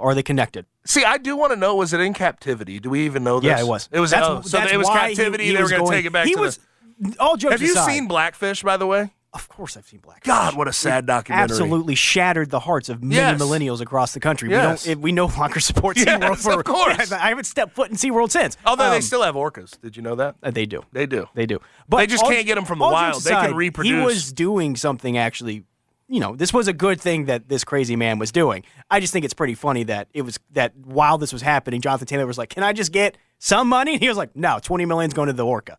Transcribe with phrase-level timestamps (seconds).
[0.00, 0.66] Are they connected?
[0.84, 2.80] See, I do want to know: was it in captivity?
[2.80, 3.48] Do we even know this?
[3.48, 3.88] Yeah, it was.
[3.92, 4.10] It was.
[4.10, 5.44] That's- oh, so that's it was why he- captivity.
[5.46, 6.26] he they were going to take it back.
[6.26, 6.58] he to was-
[6.98, 8.62] the, All jokes Have you aside- seen Blackfish?
[8.62, 10.26] By the way, Of course, I've seen Blackfish.
[10.26, 11.44] God, what a sad documentary.
[11.44, 13.40] Absolutely shattered the hearts of many Yes.
[13.40, 14.50] millennials across the country.
[14.50, 14.86] Yes.
[14.86, 15.02] We don't.
[15.02, 16.58] We no longer support Yes, SeaWorld for.
[16.58, 17.12] of course.
[17.12, 18.56] I haven't stepped foot in SeaWorld since.
[18.66, 19.80] Although they Um, still have orcas.
[19.80, 20.34] Did you know that?
[20.42, 20.82] uh, they do.
[20.92, 21.26] They do.
[21.34, 21.60] They do.
[21.88, 23.14] But They just all- can't get them from the wild.
[23.14, 23.92] jokes They can reproduce.
[24.00, 25.62] He was doing something actually.
[26.10, 28.64] You know, this was a good thing that this crazy man was doing.
[28.90, 32.06] I just think it's pretty funny that it was that while this was happening, Jonathan
[32.06, 34.84] Taylor was like, "Can I just get some money?" And he was like, "No, twenty
[34.84, 35.78] million's going to the orca."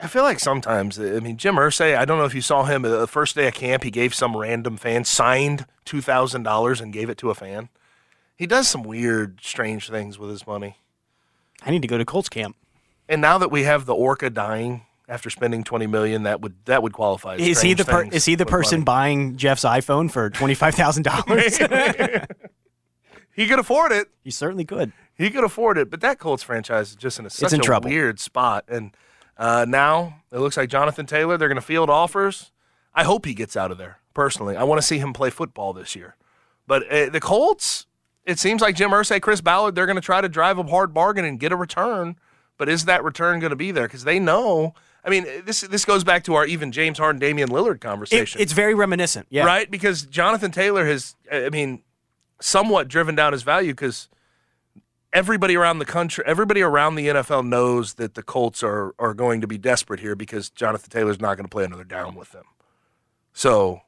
[0.00, 2.84] I feel like sometimes, I mean, Jim Irsay, I don't know if you saw him
[2.84, 7.08] uh, the first day of camp, he gave some random fan, signed $2,000 and gave
[7.08, 7.68] it to a fan.
[8.34, 10.78] He does some weird, strange things with his money.
[11.64, 12.56] I need to go to Colts camp.
[13.08, 16.82] And now that we have the orca dying after spending 20 million, that would that
[16.82, 17.34] would qualify.
[17.34, 18.84] as Is he the per- is he the person money.
[18.84, 21.58] buying Jeff's iPhone for twenty five thousand dollars?
[23.34, 24.08] He could afford it.
[24.22, 24.92] he certainly could.
[25.14, 27.62] He could afford it, but that Colts franchise is just in a, such in a
[27.62, 27.88] trouble.
[27.88, 28.64] weird spot.
[28.68, 28.94] And
[29.38, 31.38] uh, now it looks like Jonathan Taylor.
[31.38, 32.52] They're going to field offers.
[32.94, 33.98] I hope he gets out of there.
[34.12, 36.16] Personally, I want to see him play football this year.
[36.66, 37.86] But uh, the Colts,
[38.26, 40.92] it seems like Jim Irsay, Chris Ballard, they're going to try to drive a hard
[40.92, 42.16] bargain and get a return.
[42.58, 43.86] But is that return going to be there?
[43.86, 44.74] Because they know.
[45.04, 48.40] I mean, this this goes back to our even James Harden, Damian Lillard It, conversation.
[48.40, 49.26] it's very reminiscent.
[49.30, 49.44] Yeah.
[49.44, 49.68] Right?
[49.70, 51.82] Because Jonathan Taylor has, I mean,
[52.40, 54.08] somewhat driven down his value because
[55.12, 59.40] everybody around the country, everybody around the NFL knows that the Colts are, are going
[59.40, 62.44] to be desperate here because Jonathan Taylor's not going to play another down with them.
[63.32, 63.80] So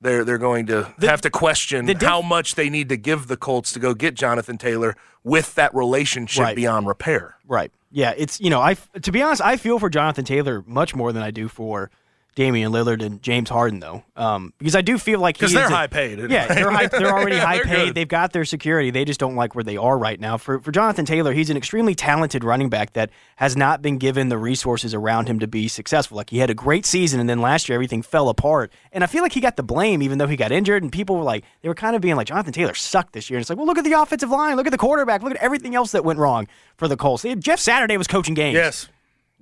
[0.00, 3.26] they're, they're going to The- have to question diff- how much they need to give
[3.28, 6.56] the Colts to go get Jonathan Taylor with that relationship Right.
[6.56, 7.36] beyond repair.
[7.46, 7.70] Right.
[7.92, 8.14] Yeah.
[8.16, 11.22] It's you know I to be honest I feel for Jonathan Taylor much more than
[11.22, 11.90] I do for
[12.34, 15.70] Damian Lillard and James Harden though, um, because I do feel like Because they're a-
[15.70, 16.18] high paid.
[16.30, 17.84] Yeah, they're high, they're already high They're paid.
[17.86, 17.94] good.
[17.94, 18.90] They've got their security.
[18.90, 20.38] They just don't like where they are right now.
[20.38, 24.30] For for Jonathan Taylor, he's an extremely talented running back that has not been given
[24.30, 26.16] the resources around him to be successful.
[26.16, 28.72] Like he had a great season, and then last year everything fell apart.
[28.92, 30.82] And I feel like he got the blame, even though he got injured.
[30.82, 33.36] And people were like, they were kind of being like, Jonathan Taylor sucked this year.
[33.36, 35.42] And it's like, well, look at the offensive line, look at the quarterback, look at
[35.42, 37.26] everything else that went wrong for the Colts.
[37.40, 38.54] Jeff Saturday was coaching games.
[38.54, 38.88] Yes.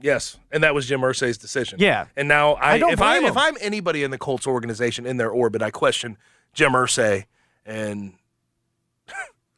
[0.03, 1.79] Yes, and that was Jim Irsay's decision.
[1.81, 2.07] Yeah.
[2.17, 3.37] and now I, I don't if I blame if.
[3.37, 6.17] I'm anybody in the Colts organization in their orbit, I question
[6.55, 7.27] Jim Irsay
[7.67, 8.15] and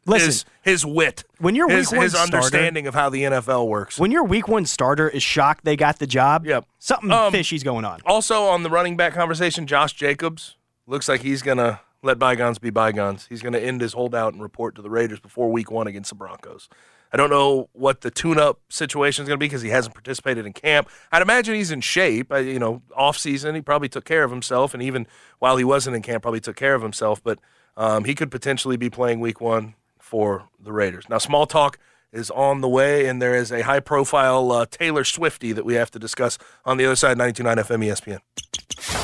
[0.04, 3.22] Listen, his his wit, when you're his, week one his starter- understanding of how the
[3.22, 3.98] NFL works.
[4.00, 6.64] when your week one starter is shocked they got the job, Yep.
[6.80, 8.00] something Um, fishy's going on.
[8.04, 10.56] also on the running back conversation, Josh Jacobs
[10.88, 13.26] looks like he's gonna let bygones be bygones.
[13.28, 16.16] He's gonna end his holdout and report to the Raiders before Week One against the
[16.16, 16.69] Broncos.
[17.12, 20.47] I don't know what the tune-up situation is going to be because he hasn't participated
[20.47, 20.89] in camp.
[21.11, 22.33] I'd imagine he's in shape.
[22.33, 25.06] I, you know, off season he probably took care of himself, and even
[25.39, 27.22] while he wasn't in camp, probably took care of himself.
[27.22, 27.39] But
[27.77, 31.05] um, he could potentially be playing Week One for the Raiders.
[31.09, 31.78] Now, small talk
[32.12, 35.91] is on the way, and there is a high-profile uh, Taylor Swifty that we have
[35.93, 37.19] to discuss on the other side.
[37.19, 38.21] 92.9 FM ESPN.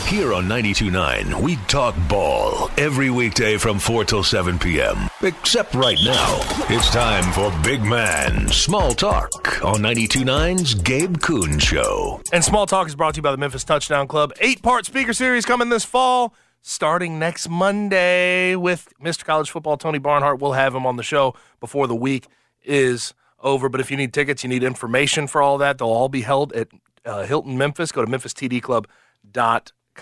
[0.09, 5.11] Here on 92.9, we talk ball every weekday from 4 till 7 p.m.
[5.21, 6.39] Except right now.
[6.71, 12.23] It's time for Big Man Small Talk on 92.9's Gabe Kuhn Show.
[12.33, 14.33] And Small Talk is brought to you by the Memphis Touchdown Club.
[14.41, 19.27] Eight part speaker series coming this fall, starting next Monday with Mr.
[19.27, 20.41] College Football Tony Barnhart.
[20.41, 22.29] We'll have him on the show before the week
[22.65, 23.69] is over.
[23.69, 26.55] But if you need tickets, you need information for all that, they'll all be held
[26.55, 26.69] at
[27.05, 27.93] uh, Hilton Memphis.
[27.93, 28.87] Go to memphistdclub.com.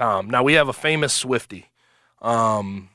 [0.01, 1.67] Now, we have a famous Swifty.
[2.23, 2.91] Um,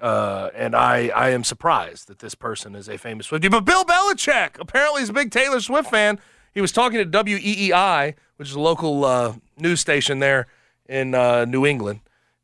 [0.00, 3.48] uh, and I, I am surprised that this person is a famous Swifty.
[3.48, 6.18] But Bill Belichick apparently is a big Taylor Swift fan.
[6.54, 10.46] He was talking to WEEI, which is a local uh, news station there
[10.88, 12.00] in uh, New England.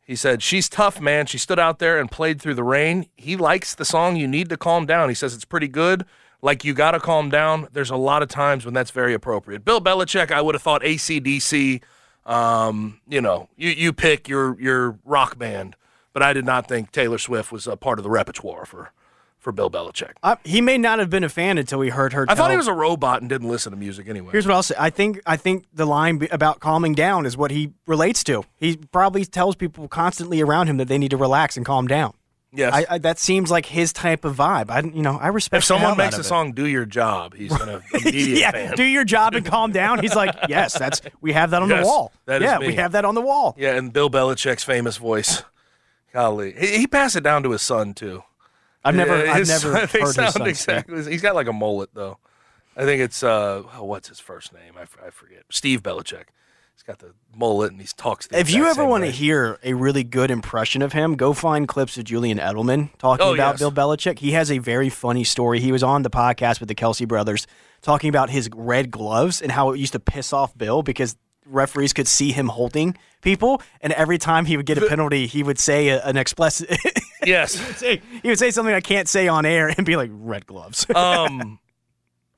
[0.07, 1.27] He said, She's tough, man.
[1.27, 3.07] She stood out there and played through the rain.
[3.17, 5.09] He likes the song You Need to Calm Down.
[5.09, 6.05] He says it's pretty good.
[6.43, 7.69] Like, you got to calm down.
[7.73, 9.65] There's a lot of times when that's very appropriate.
[9.65, 11.83] Bill Belichick, I would have thought ACDC,
[12.27, 15.77] um, you know, you, you pick your, your rock band.
[16.13, 18.93] But I did not think Taylor Swift was a part of the repertoire for,
[19.41, 20.13] for Bill Belichick.
[20.23, 22.25] Uh, he may not have been a fan until he heard her.
[22.29, 24.31] I thought he was a robot and didn't listen to music anyway.
[24.31, 24.77] Here's what I'll say.
[24.79, 28.45] I think I think the line about calming down is what he relates to.
[28.57, 32.15] He probably tells people constantly around him that they need to relax and calm down.
[32.55, 32.73] Yes.
[32.73, 34.71] I, I, that seems like his type of vibe.
[34.71, 35.59] I, you know, I respect.
[35.63, 38.75] if someone makes a song "Do Your Job," he's gonna immediate yeah, fan.
[38.77, 39.99] do your job and calm down.
[40.01, 42.13] He's like, yes, that's we have that on Yes, the wall.
[42.27, 43.55] that is yeah, we have that on the wall.
[43.59, 45.43] Yeah, and Bill Belichick's famous voice.
[46.13, 48.23] Golly, he, he passed it down to his son too.
[48.85, 50.91] I've never, Yeah, I've never heard his son speak.
[51.09, 52.19] He's got like a mullet though.
[52.77, 54.75] I think it's uh, oh, what's his first name?
[54.77, 55.45] I, I forget.
[55.51, 56.25] Steve Belichick.
[56.75, 58.27] He's got the mullet and he talks.
[58.27, 61.67] The If you ever want to hear a really good impression of him, go find
[61.69, 63.59] clips of Julian Edelman talking Oh, about yes.
[63.61, 64.19] Bill Belichick.
[64.19, 65.61] He has a very funny story.
[65.61, 67.47] He was on the podcast with the Kelce brothers
[67.81, 71.17] talking about his red gloves and how it used to piss off Bill because
[71.47, 75.43] referees could see him holding people, and every time he would get a penalty, he
[75.43, 76.75] would say a, an explicit.
[77.27, 80.47] yes, say, he would say something I can't say on air and be like red
[80.47, 80.87] gloves.
[80.95, 81.59] um,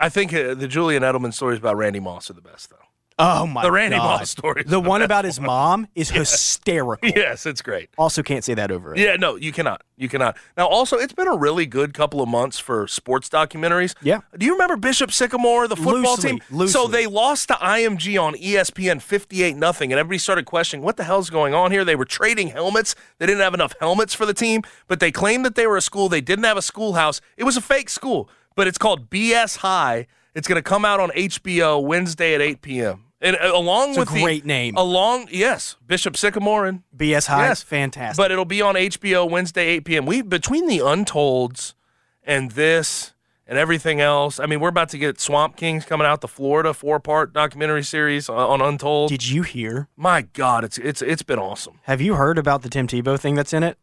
[0.01, 2.77] I think uh, the Julian Edelman stories about Randy Moss are the best though.
[3.19, 3.63] Oh my!
[3.63, 4.21] The Randy God.
[4.21, 4.63] Moss story.
[4.63, 7.09] The, the one about his mom is hysterical.
[7.09, 7.91] Yes, it's great.
[7.99, 8.95] Also, can't say that over.
[8.95, 9.01] it.
[9.01, 9.83] Yeah, no, you cannot.
[9.97, 10.37] You cannot.
[10.57, 13.95] Now, also, it's been a really good couple of months for sports documentaries.
[14.03, 14.21] Yeah.
[14.37, 16.69] Do you remember Bishop Sycamore, the football Loosely, team?
[16.69, 21.05] So they lost to IMG on ESPN 58 nothing, and everybody started questioning what the
[21.05, 21.85] hell's going on here.
[21.85, 22.95] They were trading helmets.
[23.19, 25.83] They didn't have enough helmets for the team, but they claimed that they were a
[25.83, 26.09] school.
[26.11, 27.21] They didn't have a schoolhouse.
[27.39, 30.07] It was a fake school, but it's called BS High.
[30.35, 33.05] It's going to come out on HBO Wednesday at 8 p.m.
[33.21, 34.77] And uh, along It's a with the- great name.
[34.77, 37.63] along yes, Bishop Sycamore and BS High, Yes.
[37.63, 38.23] fantastic.
[38.23, 40.07] but it'll be on HBO Wednesday, 8 p.m.
[40.07, 41.75] We between the Untolds
[42.23, 43.15] and this
[43.47, 44.39] and everything else.
[44.39, 48.29] I mean, we're about to get Swamp Kings coming out, the Florida four-part documentary series
[48.29, 49.09] on, on Untold.
[49.09, 49.89] Did you hear?
[49.97, 51.81] My God, it's it's it's been awesome.
[51.85, 53.79] Have you heard about the Tim Tebow thing that's in it?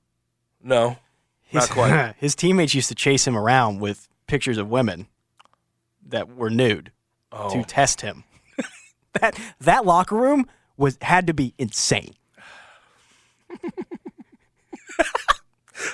[0.62, 0.98] No,
[1.42, 2.14] His, not quite.
[2.20, 5.08] his teammates used to chase him around with pictures of women
[6.08, 6.92] that were nude
[7.32, 7.50] Oh.
[7.50, 8.26] to test him.
[9.22, 10.46] that that locker room
[10.78, 12.14] was had to be insane.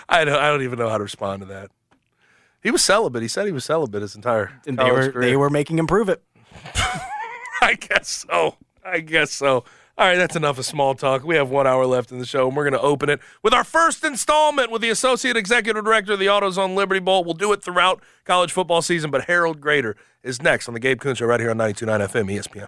[0.07, 1.71] I don't I don't even know how to respond to that.
[2.61, 3.21] He was celibate.
[3.21, 5.29] He said he was celibate his entire And they were career.
[5.29, 6.21] they were making him prove it.
[7.61, 8.55] I guess so.
[8.83, 9.63] I guess so.
[9.97, 11.25] All right, that's enough of small talk.
[11.25, 13.53] We have one hour left in the show, and we're going to open it with
[13.53, 17.25] our first installment with the Associate Executive Director of the AutoZone Liberty Bowl.
[17.25, 21.01] We'll do it throughout college football season, but Harold Graeter is next on the Gabe
[21.01, 22.67] Kuhn Show right here on 92.9 FM ESPN.